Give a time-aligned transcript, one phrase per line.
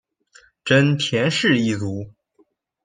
[0.65, 2.09] 真田氏一族。